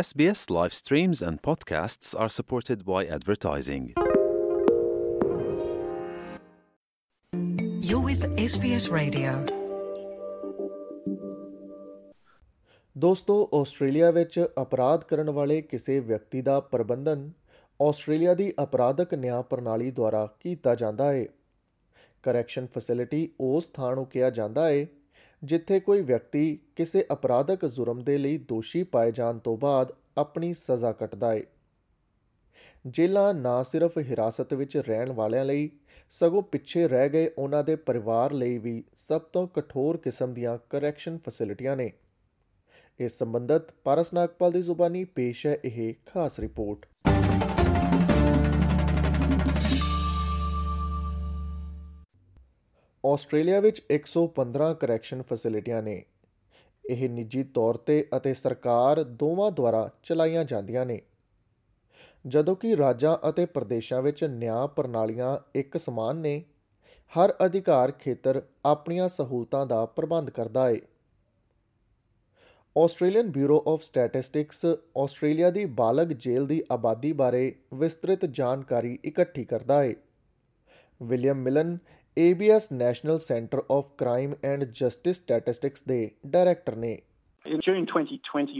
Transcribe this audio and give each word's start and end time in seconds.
SBS 0.00 0.50
live 0.50 0.74
streams 0.74 1.22
and 1.22 1.40
podcasts 1.40 2.14
are 2.14 2.28
supported 2.28 2.84
by 2.84 3.06
advertising. 3.06 3.84
You're 7.80 8.04
with 8.04 8.26
SBS 8.40 8.88
Radio. 8.92 9.32
ਦੋਸਤੋ 12.96 13.38
Australia 13.54 14.10
ਵਿੱਚ 14.10 14.38
ਅਪਰਾਧ 14.62 15.04
ਕਰਨ 15.04 15.30
ਵਾਲੇ 15.30 15.60
ਕਿਸੇ 15.62 15.98
ਵਿਅਕਤੀ 16.00 16.42
ਦਾ 16.42 16.58
ਪ੍ਰਬੰਧਨ 16.60 17.30
ਆਸਟ੍ਰੇਲੀਆ 17.80 18.34
ਦੀ 18.34 18.52
ਅਪਰਾਧਕ 18.62 19.14
ਨਿਆਂ 19.14 19.42
ਪ੍ਰਣਾਲੀ 19.42 19.90
ਦੁਆਰਾ 19.90 20.24
ਕੀਤਾ 20.40 20.74
ਜਾਂਦਾ 20.74 21.12
ਹੈ 21.12 21.26
ਕਰੈਕਸ਼ਨ 22.24 22.66
ਫੈਸਿਲਿਟੀ 22.66 23.28
ਉਸ 23.40 23.68
ਥਾਂ 23.68 23.94
ਨੂੰ 23.96 24.06
ਕਿਹਾ 24.06 24.30
ਜਾਂਦਾ 24.30 24.68
ਹੈ 24.68 24.86
ਜਿੱਥੇ 25.42 25.78
ਕੋਈ 25.80 26.02
ਵਿਅਕਤੀ 26.02 26.58
ਕਿਸੇ 26.76 27.04
ਅਪਰਾਧਕ 27.12 27.64
ਜੁਰਮ 27.66 28.02
ਦੇ 28.04 28.16
ਲਈ 28.18 28.38
ਦੋਸ਼ੀ 28.48 28.82
ਪਾਏ 28.82 29.12
ਜਾਣ 29.12 29.38
ਤੋਂ 29.38 29.56
ਬਾਅਦ 29.56 29.92
ਆਪਣੀ 30.16 30.52
ਸਜ਼ਾ 30.54 30.92
ਕੱਟਦਾ 30.92 31.32
ਹੈ 31.32 31.42
ਜੇਲਾ 32.88 33.32
ਨਾ 33.32 33.62
ਸਿਰਫ 33.62 33.98
ਹਿਰਾਸਤ 34.00 34.54
ਵਿੱਚ 34.54 34.76
ਰਹਿਣ 34.78 35.12
ਵਾਲਿਆਂ 35.12 35.44
ਲਈ 35.44 35.70
ਸਗੋਂ 36.12 36.42
ਪਿੱਛੇ 36.42 36.86
ਰਹਿ 36.88 37.08
ਗਏ 37.08 37.30
ਉਹਨਾਂ 37.38 37.62
ਦੇ 37.64 37.76
ਪਰਿਵਾਰ 37.76 38.32
ਲਈ 38.32 38.58
ਵੀ 38.58 38.82
ਸਭ 38.96 39.20
ਤੋਂ 39.32 39.46
ਕਠੋਰ 39.48 39.96
ਕਿਸਮ 39.96 40.34
ਦੀਆਂ 40.34 40.58
ਕਰੈਕਸ਼ਨ 40.70 41.18
ਫੈਸਿਲਿਟੀਆਂ 41.18 41.76
ਨੇ 41.76 41.90
ਇਸ 43.00 43.18
ਸੰਬੰਧਤ 43.18 43.72
ਪਰਸਨਾਕਪਾਲ 43.84 44.52
ਦੀ 44.52 44.62
ਜ਼ੁਬਾਨੀ 44.62 45.04
ਪੇਸ਼ 45.04 45.46
ਹੈ 45.46 45.58
ਇਹ 45.64 45.94
ਖਾਸ 46.06 46.38
ਰਿਪੋਰਟ 46.40 46.86
ਆਸਟ੍ਰੇਲੀਆ 53.04 53.60
ਵਿੱਚ 53.60 53.82
115 53.92 54.72
ਕਰੈਕਸ਼ਨ 54.80 55.22
ਫੈਸਿਲਿਟੀਆਂ 55.22 55.82
ਨੇ 55.82 56.02
ਇਹ 56.84 57.08
ਨਿੱਜੀ 57.08 57.42
ਤੌਰ 57.54 57.76
ਤੇ 57.76 58.04
ਅਤੇ 58.16 58.32
ਸਰਕਾਰ 58.34 59.02
ਦੋਵਾਂ 59.20 59.50
ਦੁਆਰਾ 59.52 59.88
ਚਲਾਈਆਂ 60.02 60.44
ਜਾਂਦੀਆਂ 60.44 60.84
ਨੇ 60.86 61.00
ਜਦੋਂ 62.24 62.54
ਕਿ 62.56 62.76
ਰਾਜਾਂ 62.76 63.16
ਅਤੇ 63.28 63.46
ਪ੍ਰਦੇਸ਼ਾਂ 63.46 64.02
ਵਿੱਚ 64.02 64.24
ਨਿਆਂ 64.24 64.66
ਪ੍ਰਣਾਲੀਆਂ 64.68 65.36
ਇੱਕ 65.54 65.76
ਸਮਾਨ 65.76 66.16
ਨੇ 66.16 66.42
ਹਰ 67.12 67.32
ਅਧਿਕਾਰ 67.46 67.92
ਖੇਤਰ 67.92 68.42
ਆਪਣੀਆਂ 68.64 69.08
ਸਹੂਲਤਾਂ 69.08 69.66
ਦਾ 69.66 69.84
ਪ੍ਰਬੰਧ 69.96 70.30
ਕਰਦਾ 70.30 70.66
ਹੈ 70.68 70.80
Australian 72.76 73.30
Bureau 73.30 73.62
of 73.68 73.82
Statistics 73.82 74.64
Australia 74.96 75.50
ਦੀ 75.50 75.64
ਬਾਲਗ 75.64 76.12
ਜੇਲ੍ਹ 76.18 76.46
ਦੀ 76.46 76.62
ਆਬਾਦੀ 76.70 77.12
ਬਾਰੇ 77.12 77.52
ਵਿਸਤ੍ਰਿਤ 77.74 78.24
ਜਾਣਕਾਰੀ 78.24 78.98
ਇਕੱਠੀ 79.04 79.44
ਕਰਦਾ 79.44 79.82
ਹੈ 79.82 79.94
William 81.00 81.38
Milne 81.38 81.76
ABS 82.18 82.70
National 82.70 83.18
Center 83.18 83.60
of 83.68 83.94
Crime 83.98 84.36
and 84.42 84.62
Justice 84.72 85.18
Statistics 85.22 85.82
ਦੇ 85.88 85.98
ਡਾਇਰੈਕਟਰ 86.34 86.76
ਨੇ 86.84 86.98
In 87.44 87.60
June 87.64 87.84
2021, 87.90 88.59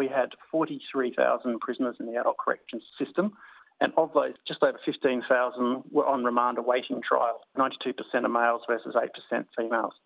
we 0.00 0.06
had 0.18 0.36
43,000 0.50 1.58
prisoners 1.64 1.96
in 2.02 2.06
the 2.10 2.14
adult 2.20 2.38
corrections 2.42 2.84
system, 3.00 3.26
and 3.80 3.98
of 4.02 4.14
those, 4.18 4.36
just 4.50 4.62
over 4.68 4.78
15,000 4.84 5.82
were 5.96 6.06
on 6.12 6.24
remand 6.28 6.60
awaiting 6.62 7.02
trial, 7.08 7.40
92% 7.64 8.28
are 8.28 8.32
males 8.36 8.62
versus 8.70 8.94
8% 9.02 9.44
females. 9.58 9.98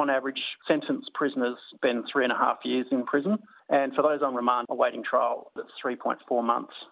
On 0.00 0.10
average, 0.16 0.42
sentenced 0.70 1.12
prisoners 1.20 1.58
spend 1.76 2.08
three 2.10 2.24
and 2.28 2.34
a 2.38 2.40
half 2.46 2.66
years 2.72 2.88
in 2.96 3.04
prison, 3.12 3.38
and 3.80 3.94
for 3.94 4.02
those 4.08 4.26
on 4.30 4.40
remand 4.42 4.66
awaiting 4.76 5.04
trial, 5.12 5.38
that's 5.54 5.78
3.4 5.84 6.42
months. 6.54 6.76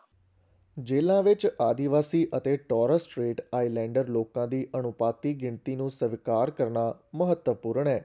ਜੇਲ੍ਹਾਂ 0.77 1.23
ਵਿੱਚ 1.23 1.47
ਆਦੀਵਾਸੀ 1.61 2.27
ਅਤੇ 2.37 2.56
Taurus 2.69 3.03
straight 3.03 3.41
islander 3.55 4.09
ਲੋਕਾਂ 4.09 4.47
ਦੀ 4.48 4.67
ਅਨੁਪਾਤੀ 4.79 5.34
ਗਿਣਤੀ 5.34 5.75
ਨੂੰ 5.77 5.91
ਸਵੀਕਾਰ 5.91 6.51
ਕਰਨਾ 6.51 6.93
ਮਹੱਤਵਪੂਰਨ 7.15 7.87
ਹੈ 7.87 8.05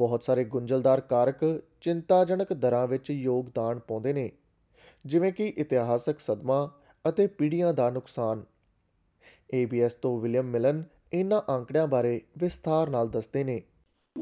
ਬਹੁਤ 0.00 0.22
ਸਾਰੇ 0.22 0.44
ਗੁੰਝਲਦਾਰ 0.44 1.00
ਕਾਰਕ 1.00 1.44
ਚਿੰਤਾਜਨਕ 1.80 2.52
ਦਰਾਂ 2.52 2.86
ਵਿੱਚ 2.88 3.10
ਯੋਗਦਾਨ 3.10 3.78
ਪਾਉਂਦੇ 3.78 4.12
ਨੇ 4.12 4.30
ਜਿਵੇਂ 5.04 5.32
ਕਿ 5.32 5.46
ਇਤਿਹਾਸਕ 5.58 6.20
ਸਦਮਾ 6.20 6.68
ਅਤੇ 7.04 7.26
ਪੀੜ੍ਹੀਆਂ 7.38 7.72
ਦਾ 7.74 7.88
ਨੁਕਸਾਨ 7.90 8.44
ABS 9.54 9.98
ਤੋਂ 10.02 10.18
ਵਿਲੀਅਮ 10.20 10.50
ਮਿਲਨ 10.50 10.82
ਇਹਨਾਂ 11.12 11.40
ਅੰਕੜਿਆਂ 11.50 11.86
ਬਾਰੇ 11.86 12.20
ਵਿਸਥਾਰ 12.38 12.90
ਨਾਲ 12.90 13.08
ਦੱਸਦੇ 13.08 13.44
ਨੇ 13.44 13.62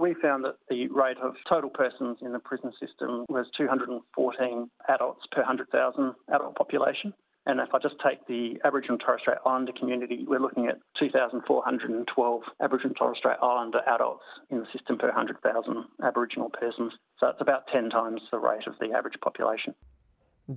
We 0.00 0.13
found 0.15 0.45
that 0.45 0.57
the 0.69 0.89
rate 0.91 1.21
of 1.21 1.37
total 1.45 1.71
persons 1.73 2.23
in 2.23 2.33
the 2.33 2.41
prison 2.41 2.73
system 2.75 3.11
was 3.29 3.51
214 3.53 4.65
adults 4.89 5.29
per 5.29 5.45
100,000 5.45 6.09
adult 6.29 6.57
population. 6.57 7.13
And 7.47 7.61
if 7.61 7.75
I 7.75 7.79
just 7.79 7.97
take 8.03 8.27
the 8.27 8.59
Aboriginal 8.65 8.95
and 8.95 9.01
Torres 9.01 9.21
Strait 9.21 9.37
Islander 9.45 9.73
community, 9.73 10.25
we're 10.27 10.41
looking 10.41 10.67
at 10.67 10.79
2,412 10.99 12.43
Aboriginal 12.61 12.89
and 12.89 12.97
Torres 12.97 13.19
Strait 13.19 13.37
Islander 13.43 13.83
adults 13.87 14.25
in 14.51 14.61
the 14.61 14.67
system 14.73 14.97
per 14.97 15.09
100,000 15.09 15.85
Aboriginal 16.03 16.49
persons. 16.49 16.95
So 17.21 17.29
it's 17.29 17.43
about 17.43 17.67
10 17.71 17.91
times 17.91 18.23
the 18.31 18.39
rate 18.39 18.67
of 18.67 18.79
the 18.81 18.97
average 18.99 19.21
population. 19.21 19.75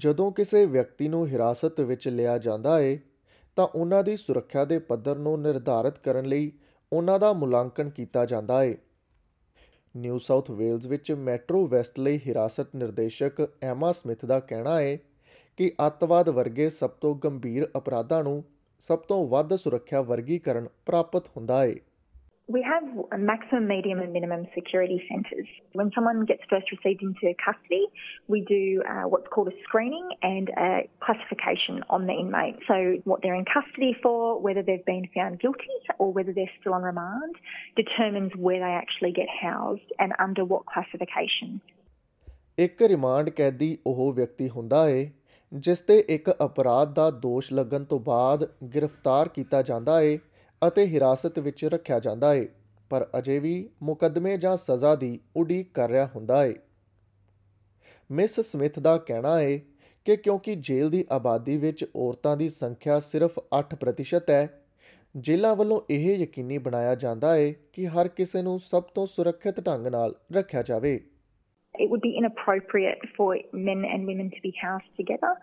ਜਦੋਂ 0.00 0.32
ਕਿਸੇ 0.32 0.66
ਵਿਅਕਤੀ 0.66 1.08
ਨੂੰ 1.08 1.28
ਹਿਰਾਸਤ 1.28 1.80
ਵਿੱਚ 1.90 2.08
ਲਿਆ 2.08 2.38
ਜਾਂਦਾ 2.38 2.80
ਹੈ 2.80 2.98
ਤਾਂ 3.58 3.68
ਉਹਨਾਂ 3.76 4.04
ਦੀ 4.04 4.16
ਸੁਰੱਖਿਆ 4.16 4.64
ਦੇ 4.66 4.80
ਪੱਧਰ 4.90 5.18
ਨੂੰ 5.18 5.40
ਨਿਰਧਾਰਿਤ 5.42 5.98
ਕਰਨ 5.98 6.26
ਲਈ 6.30 6.52
ਉਹਨਾਂ 6.94 7.20
ਦਾ 7.20 7.32
ਮੁਲਾਂਕਣ 7.34 7.90
ਕੀਤਾ 7.90 8.26
ਜਾਂਦਾ 8.26 8.60
ਹੈ 8.64 8.76
ਨਿਊ 9.96 10.18
ਸਾਊਥ 10.18 10.52
ਵੇਲਜ਼ 10.52 10.88
ਵਿੱਚ 10.88 11.12
ਮੈਟਰੋ 11.12 11.66
ਵੈਸਟ 11.68 12.00
ਲਈ 12.00 12.20
ਹਿਰਾਸਤ 12.28 12.76
ਨਿਰਦੇਸ਼ਕ 12.76 13.48
ਐਮਾ 13.64 13.92
ਸਮਿਥ 13.92 14.26
ਦਾ 14.26 14.40
ਕਹਿਣਾ 14.40 14.80
ਹੈ 14.80 14.98
ਕਿ 15.58 15.72
ਅੱਤਵਾਦ 15.88 16.30
ਵਰਗੇ 16.30 16.70
ਸਭ 16.70 16.90
ਤੋਂ 17.02 17.16
ਗੰਭੀਰ 17.24 17.68
ਅਪਰਾਧਾਂ 17.78 18.24
ਨੂੰ 18.24 18.44
ਸਭ 18.80 19.00
ਤੋਂ 19.08 19.28
ਵੱਧ 19.28 19.56
ਸੁਰੱਖਿਆ 19.56 20.02
ਵਰਗੀਕਰਨ 20.02 20.68
ਪ੍ਰਾਪਤ 20.86 21.30
ਹੁੰਦਾ 21.38 21.66
ਹੈ 21.66 21.76
We 22.50 22.60
have 22.64 22.84
a 23.12 23.18
maximum, 23.20 23.66
medium, 23.70 24.02
and 24.02 24.14
minimum 24.18 24.44
security 24.52 24.98
centres. 25.08 25.48
When 25.80 25.90
someone 25.96 26.20
gets 26.30 26.46
first 26.52 26.70
received 26.74 27.02
into 27.08 27.32
custody, 27.42 27.80
we 28.34 28.40
do 28.52 28.60
uh, 28.92 29.02
what's 29.14 29.32
called 29.34 29.50
a 29.50 29.56
screening 29.66 30.06
and 30.30 30.54
a 30.68 30.70
classification 31.08 31.82
on 31.98 32.08
the 32.12 32.16
inmate. 32.22 32.64
So, 32.70 32.78
what 33.14 33.26
they're 33.26 33.36
in 33.42 33.44
custody 33.56 33.92
for, 34.06 34.16
whether 34.48 34.64
they've 34.70 34.88
been 34.92 35.10
found 35.18 35.42
guilty, 35.44 35.78
or 35.98 36.08
whether 36.14 36.38
they're 36.38 36.56
still 36.62 36.78
on 36.80 36.88
remand, 36.92 37.44
determines 37.82 38.40
where 38.48 38.64
they 38.66 38.74
actually 38.78 39.14
get 39.20 39.36
housed 39.42 39.94
and 40.00 40.20
under 40.28 40.50
what 40.54 40.66
classification. 40.76 41.60
ਇੱਕ 42.60 42.82
remand 42.90 43.30
ਕੈਦੀ 43.30 43.78
ਉਹ 43.88 44.12
ਵਿਅਕਤੀ 44.14 44.50
ਹੁੰਦਾ 44.50 44.90
ਹੈ 44.90 45.06
ਜਿਸ 45.52 45.82
ਤੇ 45.82 45.98
ਇੱਕ 46.10 46.30
ਅਪਰਾਧ 46.46 46.94
ਦਾ 46.94 47.10
ਦੋਸ਼ 47.12 47.52
ਲੱਗਣ 47.54 47.84
ਤੋਂ 47.84 48.00
ਬਾਅਦ 48.00 48.48
ਗ੍ਰਿਫਤਾਰ 48.76 49.28
ਕੀਤਾ 49.28 49.62
ਜਾਂਦਾ 49.62 50.00
ਹੈ 50.02 50.18
ਅਤੇ 50.62 50.86
ਹਿਰਾਸਤ 50.88 51.40
ਵਿੱਚ 51.40 51.66
ਰੱਖਿਆ 51.66 52.00
ਜਾਂਦਾ 52.00 52.34
ਹੈ 52.34 52.46
ਪਰ 52.92 53.08
ਅਜੇ 53.20 53.40
ਵੀ 53.40 53.70
ਮੁਕੱਦਮੇ 53.84 54.38
ਜਾਂ 54.38 54.56
ਸਜ਼ਾ 54.58 54.96
ਦੀ 54.96 55.20
ਉਡੀਕ 55.36 55.72
ਕਰ 55.74 55.90
ਰਿਹਾ 55.90 56.06
ਹੁੰਦਾ 56.16 56.44
ਹੈ 56.44 56.54
ਮਿਸ 58.10 58.40
ਸਮਿਥ 58.42 58.80
ਦਾ 58.80 58.98
ਕਹਿਣਾ 58.98 59.40
ਹੈ 59.40 59.58
ਕਿ 60.06 60.16
ਕਿਉਂਕਿ 60.16 60.56
ਜੇਲ੍ਹ 60.56 60.90
ਦੀ 60.90 61.06
ਆਬਾਦੀ 61.12 61.58
ਵਿੱਚ 61.58 61.86
ਔਰਤਾਂ 61.96 62.36
ਦੀ 62.38 62.50
ਸੰਖਿਆ 62.50 63.00
ਸਿਰਫ 63.00 63.40
8% 63.56 64.32
ਹੈ 64.32 64.48
ਜੇਲ੍ਹਾਂ 65.16 65.56
ਵੱਲੋਂ 65.56 65.82
ਇਹ 65.90 66.18
ਯਕੀਨੀ 66.18 66.58
ਬਣਾਇਆ 66.58 66.96
ਜਾਂਦਾ 66.96 67.34
ਹੈ 67.36 67.52
ਕਿ 67.74 67.88
ਹਰ 67.88 68.08
ਕਿਸੇ 68.08 68.42
ਨੂੰ 68.42 68.60
ਸਭ 68.60 68.84
ਤੋਂ 68.96 69.06
ਸੁਰੱਖਿਅਤ 69.08 69.60
ਢੰਗ 69.60 69.88
ਨਾਲ 69.88 70.16
ਰੱਖਿਆ 70.34 70.62
ਜਾਵੇ 70.62 71.00
it 71.80 71.90
would 71.90 72.02
be 72.02 72.14
inappropriate 72.18 73.00
for 73.16 73.38
men 73.54 73.86
and 73.86 74.08
women 74.08 74.30
to 74.32 74.42
be 74.42 74.54
housed 74.62 74.92
together 74.98 75.32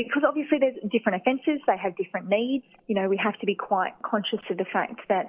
because 0.00 0.22
obviously 0.24 0.58
there's 0.58 0.78
different 0.90 1.16
offences, 1.20 1.60
they 1.66 1.76
have 1.76 1.96
different 1.96 2.28
needs. 2.28 2.64
You 2.88 2.94
know, 2.98 3.08
we 3.08 3.18
have 3.26 3.38
to 3.40 3.46
be 3.46 3.54
quite 3.54 3.94
conscious 4.02 4.40
of 4.50 4.56
the 4.56 4.68
fact 4.72 5.00
that 5.08 5.26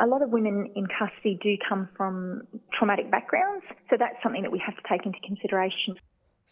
a 0.00 0.06
lot 0.06 0.22
of 0.22 0.30
women 0.30 0.56
in 0.76 0.86
custody 0.98 1.38
do 1.42 1.56
come 1.68 1.88
from 1.96 2.42
traumatic 2.76 3.10
backgrounds, 3.10 3.64
so 3.90 3.96
that's 3.96 4.22
something 4.22 4.42
that 4.42 4.52
we 4.52 4.60
have 4.66 4.76
to 4.80 4.84
take 4.90 5.06
into 5.06 5.20
consideration. 5.28 5.96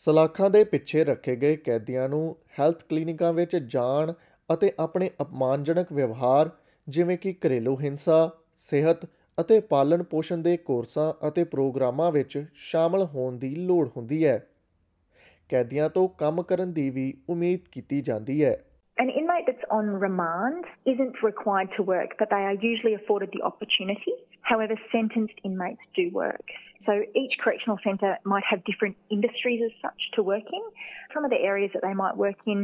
ਸਲਾਖਾਂ 0.00 0.50
ਦੇ 0.50 0.64
ਪਿੱਛੇ 0.64 1.04
ਰੱਖੇ 1.04 1.36
ਗਏ 1.36 1.56
ਕੈਦੀਆਂ 1.56 2.08
ਨੂੰ 2.08 2.36
health 2.58 2.84
ਕਲੀਨਿਕਾਂ 2.90 3.32
ਵਿੱਚ 3.32 3.56
ਜਾਣ 3.56 4.12
ਅਤੇ 4.54 4.72
ਆਪਣੇ 4.80 5.10
ਅਪਮਾਨਜਨਕ 5.22 5.92
ਵਿਵਹਾਰ 5.92 6.50
ਜਿਵੇਂ 6.88 7.16
ਕਿ 7.18 7.32
ਘਰੇਲੂ 7.46 7.76
ਹਿੰਸਾ, 7.80 8.30
ਸਿਹਤ 8.56 9.04
ਅਤੇ 9.40 9.60
ਪਾਲਣ 9.60 10.02
ਪੋਸ਼ਣ 10.02 10.36
ਦੇ 10.36 10.56
ਕੋਰਸਾਂ 10.56 11.12
ਅਤੇ 11.28 11.44
ਪ੍ਰੋਗਰਾਮਾਂ 11.44 12.10
ਵਿੱਚ 12.12 12.44
ਸ਼ਾਮਲ 12.54 13.04
ਹੋਣ 13.04 13.38
ਦੀ 13.38 13.54
ਲੋੜ 13.54 13.88
ਹੁੰਦੀ 13.96 14.24
ਹੈ 14.26 14.38
ਕੈਦੀਆਂ 15.48 15.88
ਤੋਂ 15.90 16.08
ਕੰਮ 16.08 16.42
ਕਰਨ 16.42 16.72
ਦੀ 16.72 16.90
ਵੀ 16.90 17.12
ਉਮੀਦ 17.30 17.60
ਕੀਤੀ 17.72 18.00
ਜਾਂਦੀ 18.00 18.44
ਹੈ 18.44 18.56
An 19.02 19.10
inmate 19.18 19.46
that's 19.48 19.64
on 19.74 19.86
remand 20.00 20.66
isn't 20.90 21.20
required 21.26 21.70
to 21.76 21.84
work, 21.90 22.10
but 22.18 22.30
they 22.32 22.40
are 22.48 22.56
usually 22.64 22.92
afforded 22.96 23.30
the 23.36 23.40
opportunity. 23.48 24.12
However, 24.50 24.76
sentenced 24.92 25.40
inmates 25.48 25.86
do 25.98 26.04
work. 26.18 26.52
So 26.88 26.96
each 27.22 27.34
correctional 27.44 27.78
centre 27.86 28.12
might 28.32 28.46
have 28.50 28.62
different 28.68 28.96
industries 29.16 29.64
as 29.68 29.72
such 29.86 30.06
to 30.16 30.26
work 30.28 30.52
in. 30.60 30.68
Some 31.14 31.28
of 31.28 31.34
the 31.34 31.40
areas 31.52 31.74
that 31.76 31.86
they 31.86 31.94
might 32.02 32.20
work 32.24 32.44
in 32.54 32.64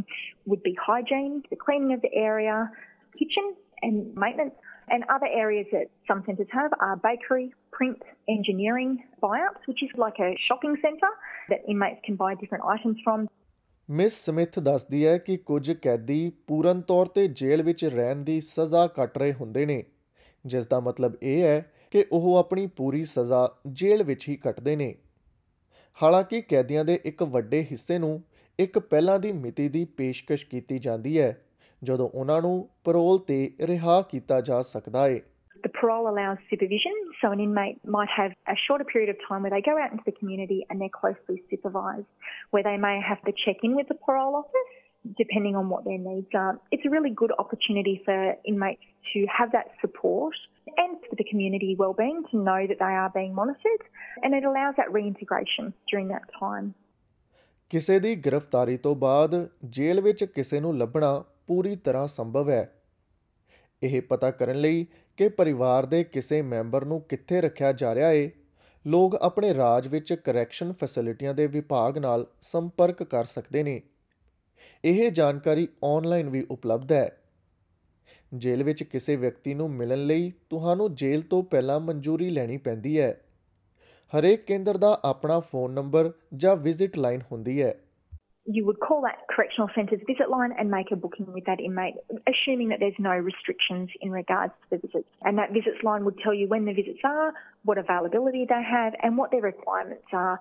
would 0.53 0.63
be 0.69 0.75
hygiene, 0.89 1.35
the 1.55 1.61
cleaning 1.65 1.95
of 1.99 2.07
the 2.07 2.13
area, 2.29 2.59
kitchen 3.23 3.51
and 3.83 4.15
maintenance. 4.27 4.55
And 4.91 5.05
other 5.05 5.29
areas 5.29 5.67
that 5.73 5.91
some 6.07 6.23
centres 6.27 6.49
have 6.51 6.73
are 6.81 6.97
bakery, 6.97 7.53
print, 7.73 8.03
engineering, 8.29 8.93
buy-ups, 9.21 9.67
which 9.67 9.83
is 9.83 9.91
like 9.97 10.19
a 10.19 10.31
shopping 10.39 10.77
centre 10.83 11.11
that 11.49 11.61
inmates 11.69 12.01
can 12.07 12.17
buy 12.17 12.35
different 12.35 12.65
items 12.67 13.03
from. 13.05 13.27
Miss 13.91 14.13
Smith 14.25 14.59
ਦੱਸਦੀ 14.59 15.07
ਹੈ 15.07 15.17
ਕਿ 15.19 15.37
ਕੁਝ 15.37 15.73
ਕੈਦੀ 15.73 16.33
ਪੂਰਨ 16.47 16.81
ਤੌਰ 16.81 17.07
ਤੇ 17.07 17.27
ਜੇਲ੍ਹ 17.29 17.65
ਵਿੱਚ 17.65 17.85
ਰਹਿਣ 17.85 18.25
ਦੀ 18.25 18.41
ਸਜ਼ਾ 18.41 18.87
ਕੱਟ 18.87 19.19
ਰਹੇ 19.19 19.33
ਹੁੰਦੇ 19.33 19.67
ਨੇ 19.67 19.83
ਜਿਸ 20.45 20.67
ਦਾ 20.67 20.81
ਮਤਲਬ 20.81 21.17
ਇਹ 21.23 21.43
ਹੈ 21.43 21.73
ਕਿ 21.91 22.05
ਉਹ 22.13 22.37
ਆਪਣੀ 22.37 22.67
ਪੂਰੀ 22.67 23.05
ਸਜ਼ਾ 23.05 23.49
ਜੇਲ੍ਹ 23.73 24.05
ਵਿੱਚ 24.05 24.29
ਹੀ 24.29 24.37
ਕੱਟਦੇ 24.37 24.77
ਨੇ 24.77 24.95
ਹਾਲਾਂਕਿ 26.03 26.41
ਕੈਦੀਆਂ 26.41 26.85
ਦੇ 26.85 26.99
ਇੱਕ 27.05 27.23
ਵੱਡੇ 27.23 27.63
ਹਿੱਸੇ 27.71 27.99
ਨੂੰ 27.99 28.23
ਇੱਕ 28.59 28.79
ਪਹਿਲਾਂ 28.79 29.19
ਦੀ 29.19 29.33
ਮਿਤੀ 29.33 29.69
ਦੀ 29.69 29.85
ਪੇਸ਼ਕਸ਼ 29.85 30.47
ਕੀਤੀ 30.47 30.79
ਜਾਂਦੀ 30.79 31.19
ਹੈ 31.21 31.37
ਜਦੋਂ 31.85 32.09
ਉਹਨਾਂ 32.15 32.41
ਨੂੰ 32.43 32.69
ਪੈਰੋਲ 32.85 33.19
ਤੇ 33.27 33.57
ਰਿਹਾ 33.67 34.01
ਕੀਤਾ 34.11 34.41
ਜਾ 34.41 34.63
ਸਕਦਾ 34.63 35.09
ਹੈ 35.09 35.21
The 35.67 35.71
parole 35.77 36.05
allows 36.09 36.43
supervision, 36.51 36.99
so 37.21 37.29
an 37.35 37.41
inmate 37.45 37.79
might 37.95 38.11
have 38.17 38.35
a 38.53 38.55
shorter 38.65 38.85
period 38.91 39.09
of 39.13 39.17
time 39.23 39.47
where 39.47 39.53
they 39.55 39.63
go 39.69 39.73
out 39.85 39.95
into 39.95 40.05
the 40.09 40.15
community 40.19 40.59
and 40.69 40.81
they're 40.81 40.97
closely 40.99 41.39
supervised, 41.53 42.07
where 42.55 42.65
they 42.67 42.75
may 42.85 42.93
have 43.07 43.25
to 43.29 43.33
check 43.45 43.65
in 43.69 43.75
with 43.79 43.89
the 43.89 43.97
parole 44.07 44.37
office 44.43 44.71
depending 45.17 45.57
on 45.57 45.69
what 45.69 45.85
their 45.85 45.99
needs 45.99 46.33
are. 46.35 46.61
It's 46.71 46.87
a 46.87 46.91
really 46.91 47.13
good 47.23 47.33
opportunity 47.39 47.97
for 48.05 48.19
inmates 48.45 48.87
to 49.13 49.27
have 49.39 49.53
that 49.53 49.69
support 49.81 50.35
and 50.77 50.99
for 51.09 51.17
the 51.17 51.27
community 51.31 51.75
wellbeing 51.79 52.23
to 52.31 52.37
know 52.37 52.61
that 52.67 52.79
they 52.79 52.95
are 53.03 53.11
being 53.15 53.35
monitored 53.35 53.83
and 54.23 54.35
it 54.35 54.45
allows 54.45 54.75
that 54.77 54.93
reintegration 54.93 55.73
during 55.93 56.09
that 56.09 56.31
time. 56.43 56.75
ਕਿਸੇ 57.71 57.99
ਦੀ 58.01 58.15
ਗ੍ਰਿਫਤਾਰੀ 58.17 58.77
ਤੋਂ 58.77 58.95
ਬਾਅਦ 58.97 59.35
ਜੇਲ੍ਹ 59.65 60.03
ਵਿੱਚ 60.03 60.25
ਕਿਸੇ 60.25 60.61
ਨੂੰ 60.61 60.77
ਲੱਭਣਾ 60.79 61.25
ਪੂਰੀ 61.49 61.77
ਤਰ੍ਹਾਂ 61.77 62.07
ਸੰਭਵ 62.09 62.51
ਹੈ 62.51 62.67
ਇਹ 63.83 64.01
ਪਤਾ 64.03 64.31
ਕਰਨ 64.31 64.61
ਲਈ 64.61 64.87
ਕਿ 65.19 65.29
ਪਰਿਵਾਰ 65.29 65.87
ਦੇ 65.87 66.03
ਕਿਸੇ 66.05 66.41
ਮੈਂਬਰ 66.43 66.85
ਨੂੰ 66.85 67.01
ਕਿੱਥੇ 67.01 67.41
ਰੱਖਿਆ 67.41 67.73
ਜਾ 67.73 67.95
ਰਿਹਾ 67.95 68.09
ਹੈ 68.09 68.31
ਲੋਕ 68.85 69.15
ਆਪਣੇ 69.15 69.55
ਰਾਜ 69.55 69.89
ਵਿੱਚ 69.89 70.13
ਕਰੈਕਸ਼ਨ 70.15 70.73
ਫੈਸਿਲਿਟੀਆਂ 70.73 71.35
ਦੇ 71.35 71.47
ਵਿਭਾਗ 71.47 71.99
ਨਾਲ 71.99 72.27
ਸੰਪਰਕ 72.43 73.03
ਕਰ 73.03 73.25
ਸਕਦੇ 73.25 73.63
ਨੇ 73.63 73.81
ਇਹ 74.85 75.11
ਜਾਣਕਾਰੀ 75.11 75.69
ਆਨਲਾਈਨ 75.85 76.29
ਵੀ 76.29 76.47
ਉਪਲਬਧ 76.51 76.93
ਹੈ 76.93 77.09
ਜੇਲ੍ਹ 78.33 78.65
ਵਿੱਚ 78.65 78.83
ਕਿਸੇ 78.83 79.17
ਵਿਅਕਤੀ 79.17 79.55
ਨੂੰ 79.55 79.71
ਮਿਲਣ 79.71 80.07
ਲਈ 80.07 80.31
ਤੁਹਾਨੂੰ 80.51 80.95
ਜੇਲ੍ਹ 80.95 81.25
ਤੋਂ 81.31 81.43
ਪਹਿਲਾਂ 81.43 81.81
ਮਨਜ਼ੂਰੀ 81.81 82.31
ਲੈਣੀ 82.31 82.57
ਪੈਂਦੀ 82.57 82.99
ਹੈ 83.01 83.13
ਹਰੇਕ 84.13 84.45
ਕੇਂਦਰ 84.45 84.77
ਦਾ 84.77 84.99
ਆਪਣਾ 85.05 85.39
ਫੋਨ 85.41 85.73
ਨੰਬਰ 85.73 86.13
ਜਾਂ 86.35 86.57
ਵਿਜ਼ਿਟ 86.57 86.97
ਲਾਈਨ 86.99 87.23
ਹੁੰਦੀ 87.33 87.61
ਹੈ 87.63 87.75
you 88.51 88.65
would 88.65 88.81
call 88.81 89.03
that 89.03 89.19
correctional 89.29 89.69
centre's 89.75 90.01
visit 90.07 90.31
line 90.31 90.53
and 90.59 90.71
make 90.71 90.91
a 90.91 90.97
booking 90.97 91.31
with 91.35 91.45
that 91.45 91.61
inmate, 91.61 91.95
assuming 92.27 92.71
that 92.71 92.81
there's 92.81 92.99
no 92.99 93.11
restrictions 93.11 93.91
in 94.01 94.11
regards 94.11 94.55
to 94.63 94.67
the 94.71 94.79
visits. 94.87 95.09
And 95.23 95.37
that 95.37 95.53
visits 95.53 95.83
line 95.83 96.05
would 96.07 96.19
tell 96.25 96.33
you 96.33 96.49
when 96.49 96.65
the 96.65 96.73
visits 96.73 97.01
are, 97.05 97.35
what 97.65 97.77
availability 97.77 98.47
they 98.49 98.63
have, 98.63 98.95
and 99.03 99.19
what 99.19 99.31
their 99.33 99.43
requirements 99.43 100.07
are, 100.15 100.41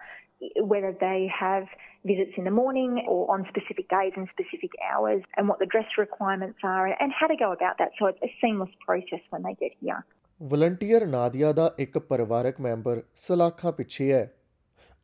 whether 0.62 0.96
they 0.98 1.30
have 1.38 1.66
visits 2.06 2.32
in 2.38 2.46
the 2.46 2.52
morning 2.52 3.04
or 3.10 3.30
on 3.30 3.46
specific 3.50 3.90
days 3.90 4.14
and 4.16 4.30
specific 4.32 4.72
hours, 4.90 5.22
and 5.36 5.50
what 5.50 5.60
the 5.60 5.66
dress 5.66 5.90
requirements 5.98 6.60
are, 6.64 6.88
and 6.88 7.12
how 7.12 7.28
to 7.28 7.36
go 7.36 7.52
about 7.52 7.78
that. 7.80 7.90
So 8.00 8.06
it's 8.06 8.20
a 8.24 8.32
seamless 8.40 8.74
process 8.86 9.20
when 9.32 9.44
they 9.44 9.56
get 9.66 9.74
here. 9.82 10.06
Volunteer 10.42 11.06
Nadia 11.06 11.52
ਦਾ 11.54 11.76
ਇੱਕ 11.80 11.98
ਪਰਿਵਾਰਕ 11.98 12.60
member 12.62 13.04
ਸਲਾਖਾ 13.16 13.72
ਪਿੱਛੇ 13.72 14.12
ਹੈ 14.14 14.37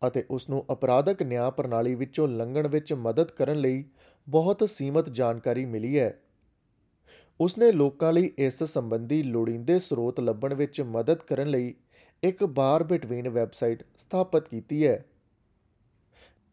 ਅਤੇ 0.07 0.23
ਉਸ 0.29 0.49
ਨੂੰ 0.49 0.65
ਅਪਰਾਧਕ 0.71 1.23
ਨਿਆਂ 1.23 1.51
ਪ੍ਰਣਾਲੀ 1.51 1.95
ਵਿੱਚੋਂ 1.95 2.27
ਲੰਘਣ 2.27 2.67
ਵਿੱਚ 2.67 2.93
ਮਦਦ 2.93 3.31
ਕਰਨ 3.31 3.59
ਲਈ 3.59 3.83
ਬਹੁਤ 4.27 4.63
ਸੀਮਤ 4.63 5.09
ਜਾਣਕਾਰੀ 5.09 5.65
ਮਿਲੀ 5.65 5.99
ਹੈ 5.99 6.13
ਉਸਨੇ 7.39 7.71
ਲੋਕਾਂ 7.71 8.13
ਲਈ 8.13 8.31
ਇਸ 8.37 8.63
ਸੰਬੰਧੀ 8.63 9.23
ਲੋੜੀਂਦੇ 9.23 9.79
ਸਰੋਤ 9.79 10.19
ਲੱਭਣ 10.19 10.53
ਵਿੱਚ 10.53 10.81
ਮਦਦ 10.81 11.17
ਕਰਨ 11.17 11.49
ਲਈ 11.49 11.73
ਇੱਕ 12.23 12.43
ਬਾਰ 12.43 12.83
ਬਿਟਵੀਨ 12.83 13.29
ਵੈਬਸਾਈਟ 13.29 13.83
ਸਥਾਪਿਤ 13.97 14.47
ਕੀਤੀ 14.47 14.85
ਹੈ 14.87 15.03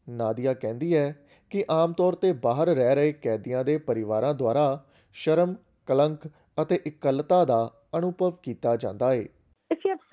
ਨਾਦੀਆ 0.09 0.55
ਕਹਿੰਦੀ 0.55 0.95
ਹੈ 0.97 1.15
ਕਿ 1.51 1.65
ਆਮ 1.71 1.93
ਤੌਰ 1.93 2.15
ਤੇ 2.15 2.33
ਬਾਹਰ 2.33 2.69
ਰਹਿ 2.69 2.95
ਰਹੇ 2.95 3.13
ਕੈਦੀਆਂ 3.13 3.65
ਦੇ 3.65 3.77
ਪਰਿਵਾਰਾਂ 3.79 4.35
ਦੁਆਰਾ 4.35 4.85
ਸ਼ਰਮ, 5.13 5.55
ਕਲੰਕ 5.87 6.29
ਅਤੇ 6.63 6.79
ਇਕੱਲਤਾ 6.87 7.45
ਦਾ 7.45 7.71
ਅਨੁਭਵ 7.99 8.31
ਕੀਤਾ 8.43 8.77
ਜਾਂਦਾ 8.77 9.13
ਹੈ 9.13 9.25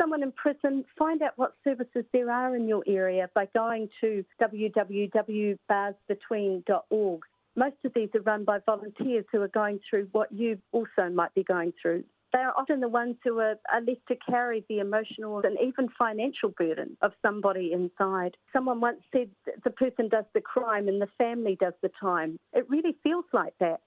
someone 0.08 0.24
in 0.24 0.32
prison, 0.32 0.86
find 0.98 1.22
out 1.22 1.34
what 1.36 1.52
services 1.66 2.06
there 2.14 2.32
are 2.32 2.56
in 2.56 2.66
your 2.66 2.82
area 2.88 3.30
by 3.36 3.46
going 3.54 3.90
to 4.00 4.24
www.barsbetween.org. 4.42 7.22
Most 7.58 7.76
of 7.84 7.92
these 7.94 8.08
are 8.16 8.22
run 8.22 8.46
by 8.46 8.60
volunteers 8.66 9.26
who 9.32 9.42
are 9.42 9.50
going 9.50 9.82
through 9.90 10.08
what 10.14 10.32
you 10.32 10.60
also 10.72 11.10
might 11.14 11.34
be 11.34 11.44
going 11.44 11.74
through. 11.82 12.06
They 12.32 12.40
are 12.40 12.54
often 12.58 12.80
the 12.80 12.88
ones 12.88 13.18
who 13.24 13.40
are, 13.40 13.56
are 13.70 13.82
left 13.82 14.08
to 14.08 14.16
carry 14.30 14.64
the 14.70 14.80
emotional 14.80 15.42
and 15.44 15.58
even 15.62 15.90
financial 16.00 16.54
burden 16.58 16.96
of 17.02 17.12
somebody 17.22 17.74
inside. 17.74 18.38
Someone 18.54 18.80
once 18.80 19.02
said 19.14 19.30
the 19.66 19.72
person 19.72 20.08
does 20.08 20.24
the 20.34 20.40
crime 20.40 20.88
and 20.88 21.02
the 21.02 21.10
family 21.18 21.58
does 21.60 21.74
the 21.82 21.92
time. 22.00 22.40
It 22.54 22.70
really 22.70 22.96
feels 23.04 23.26
like 23.34 23.56
that. 23.60 23.82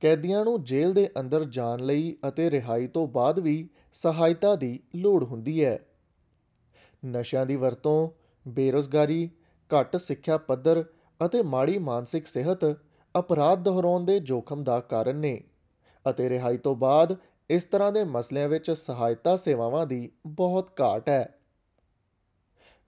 ਕੈਦੀਆਂ 0.02 0.44
ਨੂੰ 0.44 0.62
ਜੇਲ੍ਹ 0.64 0.94
ਦੇ 0.94 1.08
ਅੰਦਰ 1.20 1.44
ਜਾਣ 1.44 1.80
ਲਈ 1.80 2.16
ਅਤੇ 2.28 2.50
ਰਿਹਾਈ 2.50 2.86
ਤੋਂ 2.86 3.06
ਬਾਅਦ 3.08 3.40
ਵੀ 3.40 3.68
ਸਹਾਇਤਾ 3.92 4.54
ਦੀ 4.56 4.78
ਲੋੜ 4.96 5.22
ਹੁੰਦੀ 5.24 5.64
ਹੈ 5.64 5.78
ਨਸ਼ਿਆਂ 7.02 7.44
ਦੀ 7.46 7.56
ਵਰਤੋਂ 7.56 8.08
ਬੇਰੋਜ਼ਗਾਰੀ 8.46 9.28
ਘੱਟ 9.70 9.96
ਸਿੱਖਿਆ 9.96 10.36
ਪੱਧਰ 10.38 10.84
ਅਤੇ 11.20 11.42
ਮਾੜੀ 11.42 11.78
ਮਾਨਸਿਕ 11.78 12.26
ਸਿਹਤ 12.26 12.64
ਅਪਰਾਧ 13.14 13.62
ਦੁਹਰਾਉਣ 13.62 14.04
ਦੇ 14.04 14.18
ਜੋਖਮ 14.20 14.64
ਦਾ 14.64 14.78
ਕਾਰਨ 14.80 15.16
ਨੇ 15.16 15.40
ਅਤੇ 16.06 16.28
ਰਿਹਾਈ 16.28 16.56
ਤੋਂ 16.56 16.74
ਬਾਅਦ 16.76 17.16
ਇਸ 17.50 17.64
ਤਰ੍ਹਾਂ 17.64 17.92
ਦੇ 17.92 18.04
ਮਸਲਿਆਂ 18.04 18.48
ਵਿੱਚ 18.48 18.70
ਸਹਾਇਤਾ 18.70 19.36
ਸੇਵਾਵਾਂ 19.36 19.86
ਦੀ 19.86 20.08
ਬਹੁਤ 20.26 20.70
ਘਾਟ 20.80 21.08
ਹੈ 21.08 21.34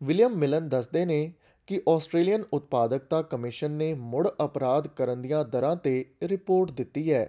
ਵਿਲੀਅਮ 0.00 0.34
ਮਿਲਨ 0.34 0.68
ਦੱਸਦੇ 0.68 1.04
ਨੇ 1.04 1.32
ਕਿ 1.66 1.80
ਆਸਟ੍ਰੇਲੀਅਨ 1.88 2.44
ਉਤਪਾਦਕਤਾ 2.52 3.22
ਕਮਿਸ਼ਨ 3.22 3.70
ਨੇ 3.70 3.92
ਮੁੜ 3.94 4.28
ਅਪਰਾਧ 4.44 4.88
ਕਰਨ 4.96 5.22
ਦੀਆਂ 5.22 5.44
ਦਰਾਂ 5.44 5.76
ਤੇ 5.76 6.04
ਰਿਪੋਰਟ 6.22 6.70
ਦਿੱਤੀ 6.70 7.12
ਹੈ 7.12 7.28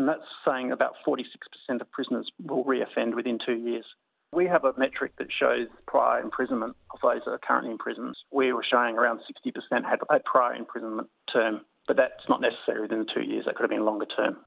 and 0.00 0.08
that's 0.10 0.30
saying 0.44 0.70
about 0.74 0.96
46% 1.02 1.82
of 1.82 1.88
prisoners 1.96 2.30
will 2.46 2.64
reoffend 2.70 3.18
within 3.18 3.36
2 3.42 3.54
years. 3.66 3.90
We 4.32 4.46
have 4.52 4.64
a 4.70 4.72
metric 4.82 5.12
that 5.20 5.34
shows 5.34 5.68
prior 5.92 6.16
imprisonment 6.22 6.74
of 6.94 7.04
those 7.04 7.20
that 7.26 7.34
are 7.34 7.42
currently 7.44 7.70
in 7.74 7.78
prisons. 7.84 8.22
We 8.40 8.48
were 8.56 8.64
showing 8.70 8.98
around 9.02 9.22
60% 9.28 9.86
had 9.90 10.02
a 10.14 10.18
prior 10.32 10.56
imprisonment 10.62 11.12
term, 11.34 11.60
but 11.88 12.00
that's 12.00 12.28
not 12.32 12.42
necessary 12.46 12.82
within 12.86 13.06
2 13.14 13.24
years. 13.30 13.46
That 13.46 13.56
could 13.56 13.68
have 13.68 13.74
been 13.76 13.86
longer 13.90 14.10
term. 14.16 14.34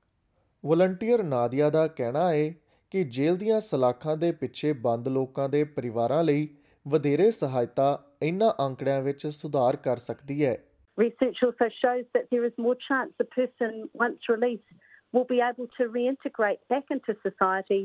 volunteer 0.63 1.23
Nadia 1.23 1.69
ਦਾ 1.69 1.87
ਕਹਿਣਾ 1.87 2.29
ਹੈ 2.31 2.53
ਕਿ 2.91 3.03
ਜੇਲ੍ਹ 3.03 3.37
ਦੀਆਂ 3.37 3.59
ਸਲਾਖਾਂ 3.61 4.17
ਦੇ 4.17 4.31
ਪਿੱਛੇ 4.31 4.73
ਬੰਦ 4.87 5.07
ਲੋਕਾਂ 5.07 5.49
ਦੇ 5.49 5.63
ਪਰਿਵਾਰਾਂ 5.63 6.23
ਲਈ 6.23 6.47
ਵਧੇਰੇ 6.87 7.29
ਸਹਾਇਤਾ 7.31 7.87
ਇਨ੍ਹਾਂ 8.23 8.51
ਅੰਕੜਿਆਂ 8.65 9.01
ਵਿੱਚ 9.01 9.27
ਸੁਧਾਰ 9.27 9.75
ਕਰ 9.75 9.97
ਸਕਦੀ 9.97 10.45
ਹੈ 10.45 10.57
Research 10.97 11.39
also 11.45 11.65
shows 11.73 12.05
that 12.15 12.29
there 12.31 12.45
is 12.45 12.53
more 12.65 12.75
chance 12.83 13.23
a 13.23 13.25
person 13.33 13.73
once 14.03 14.29
released 14.29 14.71
will 15.13 15.25
be 15.25 15.39
able 15.41 15.67
to 15.75 15.85
reintegrate 15.97 16.61
back 16.69 16.89
into 16.89 17.15
society 17.21 17.79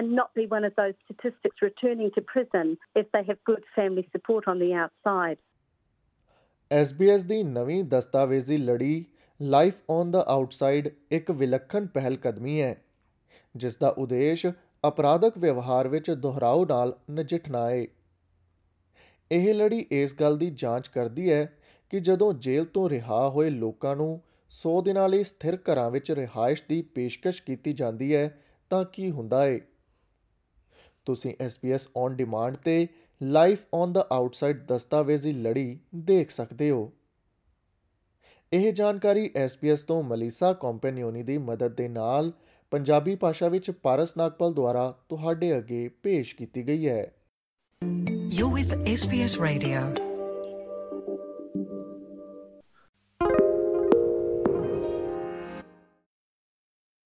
and 0.00 0.12
not 0.12 0.32
be 0.34 0.44
one 0.46 0.64
of 0.64 0.74
those 0.74 0.94
statistics 1.04 1.62
returning 1.62 2.10
to 2.10 2.22
prison 2.22 2.76
if 2.94 3.10
they 3.12 3.22
have 3.22 3.40
good 3.44 3.64
family 3.76 4.06
support 4.12 4.48
on 4.48 4.62
the 4.64 4.70
outside. 4.84 5.38
SBS 6.70 7.26
ਦੀ 7.26 7.42
ਨਵੀਂ 7.42 7.82
ਦਸਤਾਵੇਜ਼ੀ 7.84 8.56
ਲੜੀ 8.56 9.04
life 9.40 9.80
on 9.90 10.10
the 10.10 10.24
outside 10.28 10.88
ਇੱਕ 11.12 11.30
ਵਿਲੱਖਣ 11.30 11.86
ਪਹਿਲ 11.86 12.16
ਕਦਮੀ 12.16 12.60
ਹੈ 12.62 12.74
ਜਿਸ 13.54 13.76
ਦਾ 13.76 13.88
ਉਦੇਸ਼ 13.98 14.46
ਅਪਰਾਧਕ 14.88 15.38
ਵਿਵਹਾਰ 15.38 15.88
ਵਿੱਚ 15.88 16.10
ਦੁਹਰਾਓ 16.10 16.64
ਨਾਲ 16.64 16.94
ਨਜਿੱਠਣਾ 17.10 17.68
ਹੈ 17.70 17.86
ਇਹ 19.30 19.54
ਲੜੀ 19.54 19.86
ਇਸ 19.90 20.14
ਗੱਲ 20.14 20.36
ਦੀ 20.36 20.50
ਜਾਂਚ 20.50 20.88
ਕਰਦੀ 20.88 21.30
ਹੈ 21.32 21.44
ਕਿ 21.92 22.00
ਜਦੋਂ 22.00 22.32
ਜੇਲ੍ਹ 22.34 22.66
ਤੋਂ 22.66 22.88
ਰਿਹਾ 22.90 23.28
ਹੋਏ 23.28 23.50
ਲੋਕਾਂ 23.50 23.96
ਨੂੰ 23.96 24.20
100 24.52 24.80
ਦਿਨਾਂ 24.84 25.08
ਲਈ 25.08 25.24
ਸਥਿਰ 25.24 25.56
ਘਰਾਂ 25.56 25.90
ਵਿੱਚ 25.90 26.10
ਰਿਹਾਇਸ਼ 26.10 26.62
ਦੀ 26.68 26.82
ਪੇਸ਼ਕਸ਼ 26.82 27.42
ਕੀਤੀ 27.42 27.72
ਜਾਂਦੀ 27.72 28.14
ਹੈ 28.14 28.28
ਤਾਂ 28.70 28.84
ਕੀ 28.84 29.10
ਹੁੰਦਾ 29.10 29.44
ਹੈ 29.46 29.58
ਤੁਸੀਂ 31.06 31.34
SBS 31.46 31.86
ਔਨ 31.96 32.16
ਡਿਮਾਂਡ 32.16 32.56
ਤੇ 32.56 32.86
ਲਾਈਫ 33.22 33.66
ਔਨ 33.74 33.92
ਦਾ 33.92 34.06
ਆਊਟਸਾਈਡ 34.12 34.66
ਦਸਤਾਵੇਜ਼ੀ 34.66 35.32
ਲੜੀ 35.32 35.78
ਦੇਖ 35.94 36.30
ਸਕਦੇ 36.30 36.70
ਹੋ 36.70 36.90
ਇਹ 38.52 38.72
ਜਾਣਕਾਰੀ 38.72 39.30
SBS 39.44 39.84
ਤੋਂ 39.86 40.02
ਮਲੀਸਾ 40.02 40.52
ਕੰਪੈਨੀਓਨੀ 40.52 41.22
ਦੀ 41.22 41.38
ਮਦਦ 41.38 41.74
ਦੇ 41.74 41.88
ਨਾਲ 41.88 42.32
ਪੰਜਾਬੀ 42.70 43.14
ਭਾਸ਼ਾ 43.14 43.48
ਵਿੱਚ 43.48 43.70
ਪਾਰਸ 43.70 44.16
ਨਾਗਪਾਲ 44.16 44.52
ਦੁਆਰਾ 44.52 44.94
ਤੁਹਾਡੇ 45.08 45.56
ਅੱਗੇ 45.58 45.88
ਪੇਸ਼ 46.02 46.34
ਕੀਤੀ 46.36 46.66
ਗਈ 46.66 46.88
ਹੈ 46.88 47.19
with 48.50 48.84
SBS 48.84 49.38
Radio 49.38 50.09